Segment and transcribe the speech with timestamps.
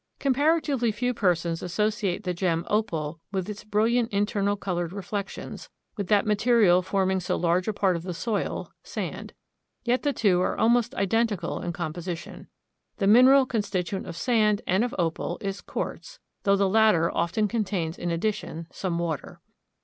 [0.17, 6.25] Comparatively few persons associate the gem opal, with its brilliant internal colored reflections, with that
[6.25, 9.35] material forming so large a part of the soil, sand.
[9.83, 12.47] Yet the two are almost identical in composition.
[12.97, 17.99] The mineral constituent of sand and of opal is quartz, though the latter often contains
[17.99, 19.39] in addition some water.